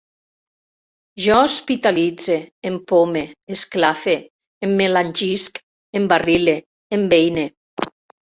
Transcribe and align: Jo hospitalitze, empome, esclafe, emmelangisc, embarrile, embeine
Jo 1.23 1.35
hospitalitze, 1.47 2.37
empome, 2.69 3.21
esclafe, 3.57 4.15
emmelangisc, 4.69 5.61
embarrile, 6.01 6.57
embeine 6.99 7.47